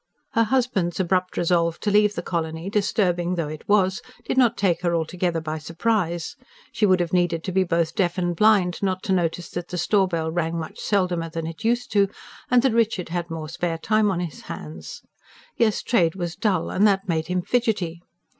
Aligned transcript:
Her 0.31 0.45
husband's 0.45 0.99
abrupt 0.99 1.37
resolve 1.37 1.79
to 1.81 1.91
leave 1.91 2.15
the 2.15 2.23
colony, 2.23 2.71
disturbing 2.71 3.35
though 3.35 3.49
it 3.49 3.69
was, 3.69 4.01
did 4.25 4.35
not 4.35 4.57
take 4.57 4.81
her 4.81 4.95
altogether 4.95 5.39
by 5.39 5.59
surprise. 5.59 6.35
She 6.71 6.87
would 6.87 6.99
have 6.99 7.13
needed 7.13 7.43
to 7.43 7.51
be 7.51 7.63
both 7.63 7.93
deaf 7.93 8.17
and 8.17 8.35
blind 8.35 8.81
not 8.81 9.03
to 9.03 9.11
notice 9.13 9.49
that 9.51 9.67
the 9.67 9.77
store 9.77 10.07
bell 10.07 10.31
rang 10.31 10.57
much 10.57 10.79
seldomer 10.79 11.29
than 11.29 11.45
it 11.45 11.63
used 11.63 11.91
to, 11.91 12.07
and 12.49 12.63
that 12.63 12.73
Richard 12.73 13.09
had 13.09 13.29
more 13.29 13.47
spare 13.47 13.77
time 13.77 14.09
on 14.09 14.21
his 14.21 14.41
hands. 14.41 15.03
Yes, 15.55 15.83
trade 15.83 16.15
was 16.15 16.35
dull, 16.35 16.71
and 16.71 16.87
that 16.87 17.07
made 17.07 17.27
him 17.27 17.43
fidgety. 17.43 18.01